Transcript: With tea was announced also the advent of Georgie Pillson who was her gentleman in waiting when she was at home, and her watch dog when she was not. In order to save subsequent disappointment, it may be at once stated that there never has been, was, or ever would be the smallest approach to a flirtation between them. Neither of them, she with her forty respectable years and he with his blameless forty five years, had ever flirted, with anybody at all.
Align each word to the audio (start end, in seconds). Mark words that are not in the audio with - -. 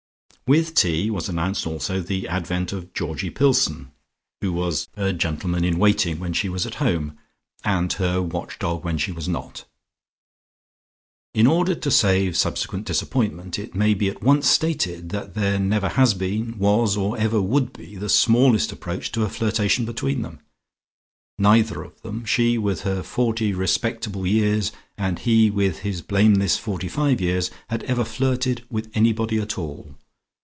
With 0.57 0.75
tea 0.75 1.09
was 1.09 1.29
announced 1.29 1.65
also 1.65 2.01
the 2.01 2.27
advent 2.27 2.73
of 2.73 2.93
Georgie 2.93 3.29
Pillson 3.29 3.93
who 4.41 4.51
was 4.51 4.85
her 4.97 5.13
gentleman 5.13 5.63
in 5.63 5.79
waiting 5.79 6.19
when 6.19 6.33
she 6.33 6.49
was 6.49 6.65
at 6.65 6.75
home, 6.75 7.17
and 7.63 7.93
her 7.93 8.21
watch 8.21 8.59
dog 8.59 8.83
when 8.83 8.97
she 8.97 9.13
was 9.13 9.29
not. 9.29 9.63
In 11.33 11.47
order 11.47 11.73
to 11.75 11.89
save 11.89 12.35
subsequent 12.35 12.85
disappointment, 12.85 13.57
it 13.57 13.75
may 13.75 13.93
be 13.93 14.09
at 14.09 14.21
once 14.21 14.45
stated 14.45 15.07
that 15.11 15.35
there 15.35 15.57
never 15.57 15.87
has 15.87 16.13
been, 16.13 16.57
was, 16.59 16.97
or 16.97 17.17
ever 17.17 17.41
would 17.41 17.71
be 17.71 17.95
the 17.95 18.09
smallest 18.09 18.73
approach 18.73 19.09
to 19.13 19.23
a 19.23 19.29
flirtation 19.29 19.85
between 19.85 20.21
them. 20.21 20.41
Neither 21.37 21.81
of 21.81 22.01
them, 22.01 22.25
she 22.25 22.57
with 22.57 22.81
her 22.81 23.03
forty 23.03 23.53
respectable 23.53 24.27
years 24.27 24.73
and 24.97 25.19
he 25.19 25.49
with 25.49 25.79
his 25.79 26.01
blameless 26.01 26.57
forty 26.57 26.89
five 26.89 27.21
years, 27.21 27.51
had 27.69 27.83
ever 27.83 28.03
flirted, 28.03 28.65
with 28.69 28.91
anybody 28.93 29.37
at 29.39 29.57
all. 29.57 29.95